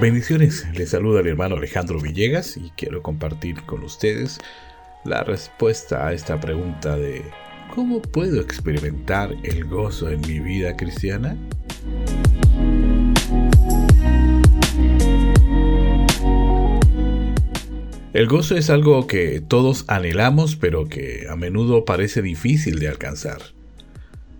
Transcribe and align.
Bendiciones, 0.00 0.66
les 0.74 0.90
saluda 0.90 1.20
el 1.20 1.26
hermano 1.26 1.56
Alejandro 1.56 1.98
Villegas 1.98 2.58
y 2.58 2.70
quiero 2.76 3.02
compartir 3.02 3.62
con 3.62 3.82
ustedes 3.82 4.38
la 5.06 5.24
respuesta 5.24 6.06
a 6.06 6.12
esta 6.12 6.38
pregunta 6.38 6.98
de 6.98 7.22
¿cómo 7.74 8.02
puedo 8.02 8.42
experimentar 8.42 9.34
el 9.42 9.64
gozo 9.64 10.10
en 10.10 10.20
mi 10.20 10.38
vida 10.38 10.76
cristiana? 10.76 11.34
El 18.12 18.26
gozo 18.26 18.54
es 18.54 18.68
algo 18.68 19.06
que 19.06 19.40
todos 19.40 19.86
anhelamos 19.88 20.56
pero 20.56 20.90
que 20.90 21.26
a 21.30 21.36
menudo 21.36 21.86
parece 21.86 22.20
difícil 22.20 22.80
de 22.80 22.88
alcanzar. 22.88 23.40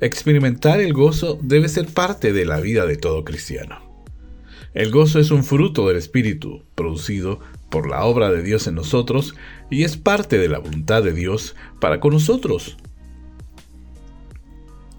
Experimentar 0.00 0.80
el 0.80 0.92
gozo 0.92 1.40
debe 1.42 1.68
ser 1.68 1.86
parte 1.86 2.32
de 2.32 2.44
la 2.44 2.60
vida 2.60 2.86
de 2.86 2.96
todo 2.96 3.24
cristiano. 3.24 3.89
El 4.72 4.92
gozo 4.92 5.18
es 5.18 5.32
un 5.32 5.42
fruto 5.42 5.88
del 5.88 5.96
Espíritu, 5.96 6.62
producido 6.76 7.40
por 7.70 7.88
la 7.88 8.04
obra 8.04 8.30
de 8.30 8.42
Dios 8.42 8.66
en 8.68 8.76
nosotros, 8.76 9.34
y 9.68 9.82
es 9.82 9.96
parte 9.96 10.38
de 10.38 10.48
la 10.48 10.58
voluntad 10.58 11.02
de 11.02 11.12
Dios 11.12 11.56
para 11.80 11.98
con 11.98 12.12
nosotros. 12.12 12.76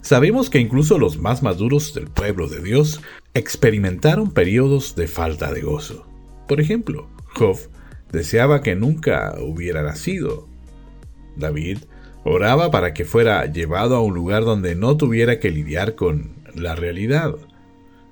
Sabemos 0.01 0.49
que 0.49 0.59
incluso 0.59 0.97
los 0.97 1.19
más 1.19 1.41
maduros 1.41 1.93
del 1.93 2.07
pueblo 2.07 2.47
de 2.49 2.61
Dios 2.61 3.01
experimentaron 3.33 4.31
periodos 4.31 4.95
de 4.95 5.07
falta 5.07 5.53
de 5.53 5.61
gozo. 5.61 6.05
Por 6.47 6.59
ejemplo, 6.59 7.07
Job 7.35 7.57
deseaba 8.11 8.61
que 8.61 8.75
nunca 8.75 9.35
hubiera 9.39 9.83
nacido. 9.83 10.49
David 11.37 11.77
oraba 12.25 12.71
para 12.71 12.93
que 12.93 13.05
fuera 13.05 13.45
llevado 13.45 13.95
a 13.95 14.01
un 14.01 14.13
lugar 14.13 14.43
donde 14.43 14.75
no 14.75 14.97
tuviera 14.97 15.39
que 15.39 15.49
lidiar 15.49 15.95
con 15.95 16.31
la 16.55 16.75
realidad. 16.75 17.35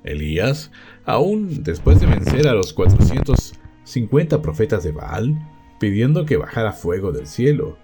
Elías, 0.04 0.72
aún 1.10 1.64
después 1.64 2.00
de 2.00 2.06
vencer 2.06 2.48
a 2.48 2.54
los 2.54 2.72
450 2.74 4.42
profetas 4.42 4.84
de 4.84 4.92
Baal, 4.92 5.38
pidiendo 5.80 6.26
que 6.26 6.38
bajara 6.38 6.72
fuego 6.72 7.12
del 7.12 7.26
cielo, 7.26 7.78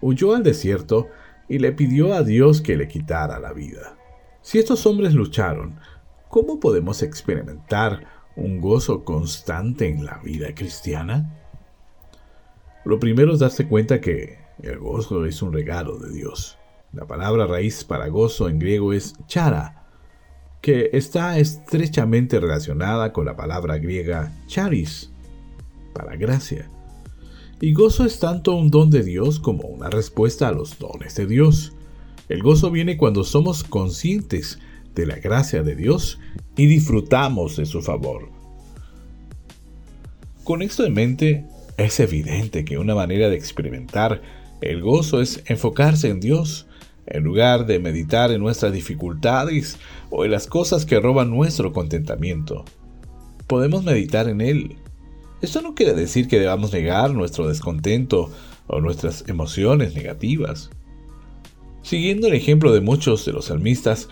huyó 0.00 0.34
al 0.34 0.42
desierto 0.42 1.08
y 1.48 1.58
le 1.58 1.72
pidió 1.72 2.14
a 2.14 2.22
Dios 2.22 2.62
que 2.62 2.76
le 2.76 2.88
quitara 2.88 3.38
la 3.38 3.52
vida. 3.52 3.98
Si 4.40 4.58
estos 4.58 4.86
hombres 4.86 5.14
lucharon, 5.14 5.78
¿cómo 6.28 6.58
podemos 6.58 7.02
experimentar 7.02 8.06
un 8.36 8.60
gozo 8.60 9.04
constante 9.04 9.88
en 9.88 10.06
la 10.06 10.18
vida 10.24 10.54
cristiana? 10.54 11.36
Lo 12.86 12.98
primero 12.98 13.34
es 13.34 13.40
darse 13.40 13.68
cuenta 13.68 14.00
que 14.00 14.38
el 14.62 14.78
gozo 14.78 15.26
es 15.26 15.42
un 15.42 15.52
regalo 15.52 15.98
de 15.98 16.10
Dios. 16.12 16.56
La 16.92 17.06
palabra 17.06 17.46
raíz 17.46 17.84
para 17.84 18.08
gozo 18.08 18.48
en 18.48 18.58
griego 18.58 18.94
es 18.94 19.14
chara, 19.26 19.79
que 20.60 20.90
está 20.92 21.38
estrechamente 21.38 22.38
relacionada 22.38 23.12
con 23.12 23.24
la 23.24 23.36
palabra 23.36 23.78
griega 23.78 24.32
charis, 24.46 25.10
para 25.94 26.16
gracia. 26.16 26.68
Y 27.60 27.72
gozo 27.72 28.04
es 28.04 28.18
tanto 28.18 28.54
un 28.54 28.70
don 28.70 28.90
de 28.90 29.02
Dios 29.02 29.38
como 29.38 29.64
una 29.64 29.90
respuesta 29.90 30.48
a 30.48 30.52
los 30.52 30.78
dones 30.78 31.14
de 31.16 31.26
Dios. 31.26 31.72
El 32.28 32.42
gozo 32.42 32.70
viene 32.70 32.96
cuando 32.96 33.24
somos 33.24 33.64
conscientes 33.64 34.58
de 34.94 35.06
la 35.06 35.16
gracia 35.16 35.62
de 35.62 35.76
Dios 35.76 36.18
y 36.56 36.66
disfrutamos 36.66 37.56
de 37.56 37.66
su 37.66 37.82
favor. 37.82 38.30
Con 40.44 40.62
esto 40.62 40.84
en 40.84 40.94
mente, 40.94 41.44
es 41.76 42.00
evidente 42.00 42.64
que 42.64 42.78
una 42.78 42.94
manera 42.94 43.28
de 43.28 43.36
experimentar 43.36 44.22
el 44.60 44.82
gozo 44.82 45.20
es 45.20 45.42
enfocarse 45.46 46.08
en 46.08 46.20
Dios, 46.20 46.66
en 47.10 47.24
lugar 47.24 47.66
de 47.66 47.78
meditar 47.78 48.30
en 48.30 48.40
nuestras 48.40 48.72
dificultades 48.72 49.78
o 50.10 50.24
en 50.24 50.30
las 50.30 50.46
cosas 50.46 50.86
que 50.86 51.00
roban 51.00 51.30
nuestro 51.30 51.72
contentamiento. 51.72 52.64
Podemos 53.46 53.84
meditar 53.84 54.28
en 54.28 54.40
Él. 54.40 54.76
Esto 55.42 55.60
no 55.60 55.74
quiere 55.74 55.94
decir 55.94 56.28
que 56.28 56.38
debamos 56.38 56.72
negar 56.72 57.12
nuestro 57.12 57.48
descontento 57.48 58.30
o 58.66 58.80
nuestras 58.80 59.24
emociones 59.28 59.94
negativas. 59.94 60.70
Siguiendo 61.82 62.28
el 62.28 62.34
ejemplo 62.34 62.72
de 62.72 62.80
muchos 62.80 63.24
de 63.24 63.32
los 63.32 63.46
salmistas, 63.46 64.08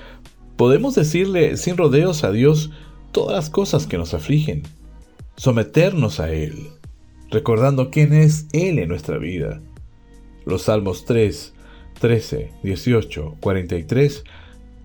podemos 0.56 0.94
decirle 0.94 1.56
sin 1.56 1.76
rodeos 1.76 2.24
a 2.24 2.32
Dios 2.32 2.70
todas 3.12 3.36
las 3.36 3.50
cosas 3.50 3.86
que 3.86 3.98
nos 3.98 4.14
afligen, 4.14 4.62
someternos 5.36 6.18
a 6.18 6.32
Él, 6.32 6.70
recordando 7.30 7.90
quién 7.90 8.12
es 8.12 8.46
Él 8.52 8.78
en 8.78 8.88
nuestra 8.88 9.18
vida. 9.18 9.60
Los 10.46 10.62
Salmos 10.62 11.04
3, 11.04 11.52
13, 11.98 12.52
18, 12.62 13.36
43 13.40 14.24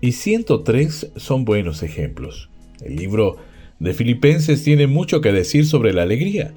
y 0.00 0.12
103 0.12 1.12
son 1.16 1.44
buenos 1.44 1.82
ejemplos. 1.82 2.50
El 2.82 2.96
libro 2.96 3.36
de 3.78 3.94
Filipenses 3.94 4.62
tiene 4.62 4.86
mucho 4.86 5.20
que 5.20 5.32
decir 5.32 5.66
sobre 5.66 5.92
la 5.92 6.02
alegría. 6.02 6.52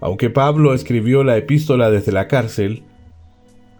Aunque 0.00 0.30
Pablo 0.30 0.74
escribió 0.74 1.24
la 1.24 1.36
epístola 1.36 1.90
desde 1.90 2.12
la 2.12 2.28
cárcel, 2.28 2.82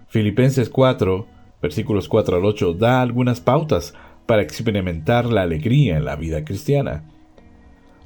Filipenses 0.08 0.70
4, 0.70 1.26
versículos 1.60 2.08
4 2.08 2.36
al 2.36 2.44
8, 2.44 2.74
da 2.74 3.02
algunas 3.02 3.40
pautas 3.40 3.94
para 4.26 4.42
experimentar 4.42 5.26
la 5.26 5.42
alegría 5.42 5.96
en 5.96 6.04
la 6.04 6.16
vida 6.16 6.44
cristiana. 6.44 7.04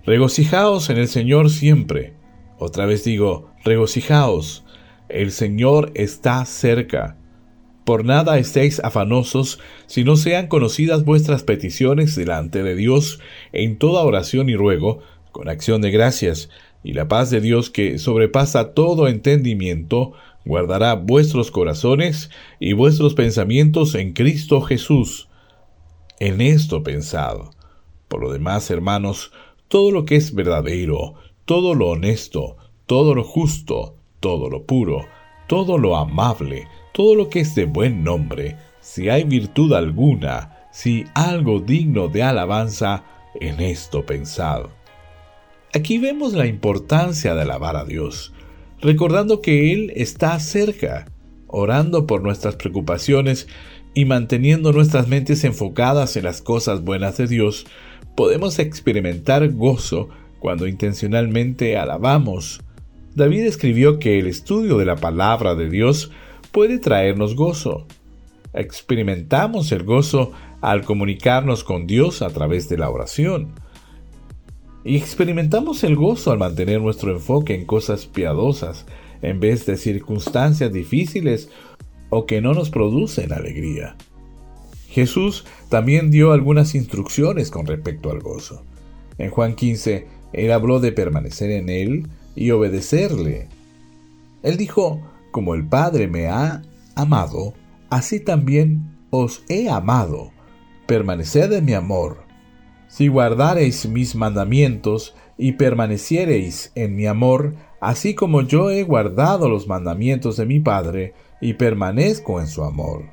Regocijaos 0.04 0.91
en 0.91 0.98
el 0.98 1.09
Señor 1.09 1.50
siempre. 1.50 2.15
Otra 2.59 2.84
vez 2.87 3.04
digo, 3.04 3.50
regocijaos, 3.65 4.65
el 5.09 5.31
Señor 5.31 5.92
está 5.94 6.44
cerca. 6.44 7.16
Por 7.90 8.04
nada 8.04 8.38
estéis 8.38 8.78
afanosos, 8.84 9.58
si 9.88 10.04
no 10.04 10.14
sean 10.14 10.46
conocidas 10.46 11.04
vuestras 11.04 11.42
peticiones 11.42 12.14
delante 12.14 12.62
de 12.62 12.76
Dios 12.76 13.18
en 13.50 13.78
toda 13.78 14.04
oración 14.04 14.48
y 14.48 14.54
ruego, 14.54 15.00
con 15.32 15.48
acción 15.48 15.82
de 15.82 15.90
gracias, 15.90 16.50
y 16.84 16.92
la 16.92 17.08
paz 17.08 17.30
de 17.30 17.40
Dios 17.40 17.68
que 17.68 17.98
sobrepasa 17.98 18.74
todo 18.74 19.08
entendimiento, 19.08 20.12
guardará 20.44 20.94
vuestros 20.94 21.50
corazones 21.50 22.30
y 22.60 22.74
vuestros 22.74 23.14
pensamientos 23.14 23.96
en 23.96 24.12
Cristo 24.12 24.60
Jesús. 24.60 25.28
En 26.20 26.40
esto 26.40 26.84
pensado. 26.84 27.50
Por 28.06 28.22
lo 28.22 28.30
demás, 28.30 28.70
hermanos, 28.70 29.32
todo 29.66 29.90
lo 29.90 30.04
que 30.04 30.14
es 30.14 30.32
verdadero, 30.32 31.14
todo 31.44 31.74
lo 31.74 31.88
honesto, 31.88 32.56
todo 32.86 33.16
lo 33.16 33.24
justo, 33.24 33.96
todo 34.20 34.48
lo 34.48 34.62
puro, 34.62 35.06
todo 35.48 35.76
lo 35.76 35.96
amable, 35.96 36.68
todo 36.92 37.14
lo 37.14 37.28
que 37.28 37.40
es 37.40 37.54
de 37.54 37.64
buen 37.64 38.04
nombre, 38.04 38.56
si 38.80 39.08
hay 39.08 39.24
virtud 39.24 39.72
alguna, 39.72 40.66
si 40.72 41.04
algo 41.14 41.60
digno 41.60 42.08
de 42.08 42.22
alabanza, 42.22 43.04
en 43.40 43.60
esto 43.60 44.04
pensad. 44.04 44.66
Aquí 45.72 45.98
vemos 45.98 46.32
la 46.32 46.46
importancia 46.46 47.34
de 47.34 47.42
alabar 47.42 47.76
a 47.76 47.84
Dios, 47.84 48.32
recordando 48.80 49.40
que 49.40 49.72
Él 49.72 49.92
está 49.94 50.38
cerca, 50.40 51.06
orando 51.46 52.06
por 52.06 52.22
nuestras 52.22 52.56
preocupaciones 52.56 53.46
y 53.94 54.04
manteniendo 54.04 54.72
nuestras 54.72 55.08
mentes 55.08 55.44
enfocadas 55.44 56.16
en 56.16 56.24
las 56.24 56.42
cosas 56.42 56.82
buenas 56.82 57.18
de 57.18 57.26
Dios, 57.26 57.66
podemos 58.16 58.58
experimentar 58.58 59.48
gozo 59.52 60.08
cuando 60.40 60.66
intencionalmente 60.66 61.76
alabamos. 61.76 62.60
David 63.14 63.44
escribió 63.44 63.98
que 63.98 64.18
el 64.18 64.26
estudio 64.26 64.78
de 64.78 64.84
la 64.84 64.96
palabra 64.96 65.54
de 65.54 65.68
Dios 65.68 66.10
puede 66.52 66.78
traernos 66.78 67.34
gozo. 67.34 67.86
Experimentamos 68.52 69.72
el 69.72 69.84
gozo 69.84 70.32
al 70.60 70.84
comunicarnos 70.84 71.64
con 71.64 71.86
Dios 71.86 72.22
a 72.22 72.30
través 72.30 72.68
de 72.68 72.78
la 72.78 72.90
oración. 72.90 73.52
Y 74.84 74.96
experimentamos 74.96 75.84
el 75.84 75.96
gozo 75.96 76.32
al 76.32 76.38
mantener 76.38 76.80
nuestro 76.80 77.12
enfoque 77.12 77.54
en 77.54 77.66
cosas 77.66 78.06
piadosas 78.06 78.86
en 79.22 79.38
vez 79.40 79.66
de 79.66 79.76
circunstancias 79.76 80.72
difíciles 80.72 81.50
o 82.08 82.26
que 82.26 82.40
no 82.40 82.54
nos 82.54 82.70
producen 82.70 83.32
alegría. 83.32 83.96
Jesús 84.88 85.44
también 85.68 86.10
dio 86.10 86.32
algunas 86.32 86.74
instrucciones 86.74 87.50
con 87.50 87.66
respecto 87.66 88.10
al 88.10 88.20
gozo. 88.20 88.64
En 89.18 89.30
Juan 89.30 89.54
15, 89.54 90.06
él 90.32 90.53
habló 90.53 90.80
de 90.80 90.92
permanecer 90.92 91.50
en 91.50 91.68
Él 91.68 92.08
y 92.34 92.50
obedecerle. 92.50 93.48
Él 94.42 94.56
dijo, 94.56 95.00
como 95.30 95.54
el 95.54 95.66
Padre 95.66 96.09
me 96.09 96.28
ha 96.28 96.62
amado, 96.94 97.54
así 97.88 98.21
también 98.21 98.97
os 99.10 99.42
he 99.48 99.68
amado. 99.68 100.30
Permaneced 100.86 101.53
en 101.53 101.65
mi 101.65 101.74
amor. 101.74 102.24
Si 102.88 103.09
guardareis 103.09 103.88
mis 103.88 104.16
mandamientos 104.16 105.15
y 105.38 105.53
permaneciereis 105.53 106.72
en 106.74 106.97
mi 106.97 107.06
amor, 107.06 107.54
así 107.80 108.15
como 108.15 108.42
yo 108.42 108.71
he 108.71 108.82
guardado 108.82 109.48
los 109.48 109.68
mandamientos 109.68 110.36
de 110.36 110.47
mi 110.47 110.60
Padre 110.60 111.15
y 111.41 111.54
permanezco 111.54 112.41
en 112.41 112.47
su 112.47 112.65
amor. 112.65 113.04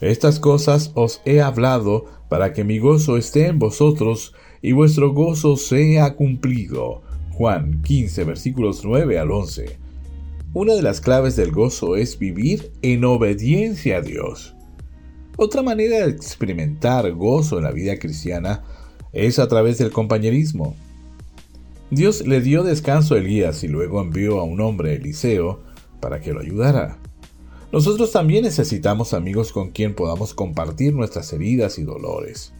Estas 0.00 0.40
cosas 0.40 0.90
os 0.94 1.22
he 1.24 1.40
hablado 1.40 2.06
para 2.28 2.52
que 2.52 2.64
mi 2.64 2.80
gozo 2.80 3.16
esté 3.16 3.46
en 3.46 3.60
vosotros 3.60 4.34
y 4.60 4.72
vuestro 4.72 5.12
gozo 5.12 5.56
sea 5.56 6.16
cumplido. 6.16 7.02
Juan 7.30 7.82
15 7.82 8.24
versículos 8.24 8.84
9 8.84 9.18
al 9.18 9.30
11. 9.30 9.78
Una 10.54 10.74
de 10.74 10.82
las 10.82 11.00
claves 11.00 11.34
del 11.34 11.50
gozo 11.50 11.96
es 11.96 12.18
vivir 12.18 12.72
en 12.82 13.06
obediencia 13.06 13.96
a 13.96 14.00
Dios. 14.02 14.54
Otra 15.38 15.62
manera 15.62 16.04
de 16.04 16.10
experimentar 16.10 17.10
gozo 17.12 17.56
en 17.56 17.64
la 17.64 17.70
vida 17.70 17.98
cristiana 17.98 18.62
es 19.14 19.38
a 19.38 19.48
través 19.48 19.78
del 19.78 19.90
compañerismo. 19.90 20.76
Dios 21.90 22.26
le 22.26 22.42
dio 22.42 22.64
descanso 22.64 23.14
a 23.14 23.18
Elías 23.18 23.64
y 23.64 23.68
luego 23.68 24.02
envió 24.02 24.40
a 24.40 24.44
un 24.44 24.60
hombre, 24.60 24.92
Eliseo, 24.94 25.62
para 26.00 26.20
que 26.20 26.34
lo 26.34 26.40
ayudara. 26.40 26.98
Nosotros 27.72 28.12
también 28.12 28.44
necesitamos 28.44 29.14
amigos 29.14 29.52
con 29.52 29.70
quien 29.70 29.94
podamos 29.94 30.34
compartir 30.34 30.92
nuestras 30.92 31.32
heridas 31.32 31.78
y 31.78 31.84
dolores. 31.84 32.52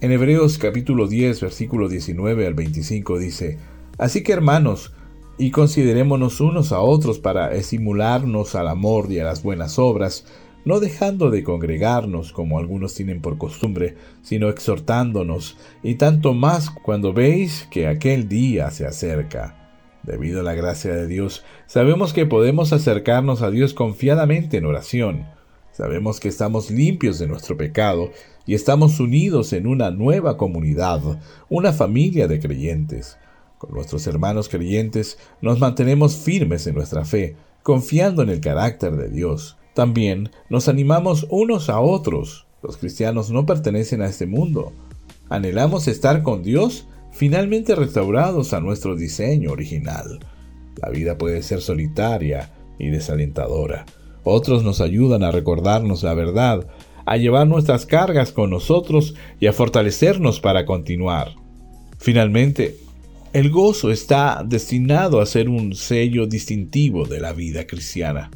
En 0.00 0.10
Hebreos 0.10 0.58
capítulo 0.58 1.06
10, 1.06 1.40
versículo 1.40 1.88
19 1.88 2.44
al 2.44 2.54
25 2.54 3.18
dice, 3.20 3.58
Así 3.98 4.24
que 4.24 4.32
hermanos, 4.32 4.92
y 5.40 5.52
considerémonos 5.52 6.42
unos 6.42 6.70
a 6.70 6.80
otros 6.80 7.18
para 7.18 7.54
estimularnos 7.54 8.54
al 8.54 8.68
amor 8.68 9.10
y 9.10 9.20
a 9.20 9.24
las 9.24 9.42
buenas 9.42 9.78
obras, 9.78 10.26
no 10.66 10.80
dejando 10.80 11.30
de 11.30 11.42
congregarnos 11.42 12.34
como 12.34 12.58
algunos 12.58 12.94
tienen 12.94 13.22
por 13.22 13.38
costumbre, 13.38 13.96
sino 14.20 14.50
exhortándonos, 14.50 15.56
y 15.82 15.94
tanto 15.94 16.34
más 16.34 16.68
cuando 16.68 17.14
veis 17.14 17.66
que 17.70 17.86
aquel 17.86 18.28
día 18.28 18.70
se 18.70 18.86
acerca. 18.86 19.72
Debido 20.02 20.40
a 20.40 20.42
la 20.42 20.52
gracia 20.52 20.94
de 20.94 21.06
Dios, 21.06 21.42
sabemos 21.66 22.12
que 22.12 22.26
podemos 22.26 22.74
acercarnos 22.74 23.40
a 23.40 23.50
Dios 23.50 23.72
confiadamente 23.72 24.58
en 24.58 24.66
oración. 24.66 25.24
Sabemos 25.72 26.20
que 26.20 26.28
estamos 26.28 26.70
limpios 26.70 27.18
de 27.18 27.28
nuestro 27.28 27.56
pecado 27.56 28.10
y 28.44 28.54
estamos 28.54 29.00
unidos 29.00 29.54
en 29.54 29.66
una 29.66 29.90
nueva 29.90 30.36
comunidad, 30.36 31.00
una 31.48 31.72
familia 31.72 32.28
de 32.28 32.40
creyentes. 32.40 33.16
Con 33.60 33.72
nuestros 33.72 34.06
hermanos 34.06 34.48
creyentes 34.48 35.18
nos 35.42 35.58
mantenemos 35.58 36.16
firmes 36.16 36.66
en 36.66 36.74
nuestra 36.74 37.04
fe, 37.04 37.36
confiando 37.62 38.22
en 38.22 38.30
el 38.30 38.40
carácter 38.40 38.96
de 38.96 39.10
Dios. 39.10 39.58
También 39.74 40.30
nos 40.48 40.66
animamos 40.66 41.26
unos 41.28 41.68
a 41.68 41.78
otros. 41.78 42.46
Los 42.62 42.78
cristianos 42.78 43.30
no 43.30 43.44
pertenecen 43.44 44.00
a 44.00 44.06
este 44.06 44.24
mundo. 44.24 44.72
Anhelamos 45.28 45.88
estar 45.88 46.22
con 46.22 46.42
Dios 46.42 46.86
finalmente 47.12 47.74
restaurados 47.74 48.54
a 48.54 48.60
nuestro 48.60 48.96
diseño 48.96 49.50
original. 49.52 50.20
La 50.80 50.88
vida 50.88 51.18
puede 51.18 51.42
ser 51.42 51.60
solitaria 51.60 52.52
y 52.78 52.88
desalentadora. 52.88 53.84
Otros 54.24 54.64
nos 54.64 54.80
ayudan 54.80 55.22
a 55.22 55.32
recordarnos 55.32 56.02
la 56.02 56.14
verdad, 56.14 56.66
a 57.04 57.18
llevar 57.18 57.46
nuestras 57.46 57.84
cargas 57.84 58.32
con 58.32 58.48
nosotros 58.48 59.14
y 59.38 59.48
a 59.48 59.52
fortalecernos 59.52 60.40
para 60.40 60.64
continuar. 60.64 61.34
Finalmente, 61.98 62.78
el 63.32 63.50
gozo 63.50 63.90
está 63.92 64.42
destinado 64.44 65.20
a 65.20 65.26
ser 65.26 65.48
un 65.48 65.74
sello 65.74 66.26
distintivo 66.26 67.06
de 67.06 67.20
la 67.20 67.32
vida 67.32 67.66
cristiana. 67.66 68.30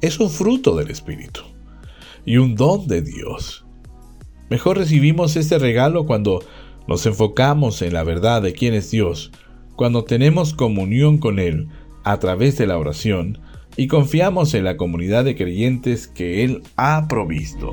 Es 0.00 0.20
un 0.20 0.30
fruto 0.30 0.76
del 0.76 0.90
Espíritu 0.90 1.40
y 2.26 2.36
un 2.36 2.54
don 2.54 2.86
de 2.86 3.00
Dios. 3.00 3.64
Mejor 4.50 4.78
recibimos 4.78 5.36
este 5.36 5.58
regalo 5.58 6.06
cuando 6.06 6.44
nos 6.86 7.06
enfocamos 7.06 7.80
en 7.82 7.94
la 7.94 8.04
verdad 8.04 8.42
de 8.42 8.52
quién 8.52 8.74
es 8.74 8.90
Dios, 8.90 9.32
cuando 9.74 10.04
tenemos 10.04 10.52
comunión 10.52 11.18
con 11.18 11.38
Él 11.38 11.68
a 12.04 12.18
través 12.18 12.58
de 12.58 12.66
la 12.66 12.78
oración 12.78 13.38
y 13.76 13.86
confiamos 13.86 14.52
en 14.54 14.64
la 14.64 14.76
comunidad 14.76 15.24
de 15.24 15.36
creyentes 15.36 16.08
que 16.08 16.44
Él 16.44 16.62
ha 16.76 17.06
provisto. 17.08 17.72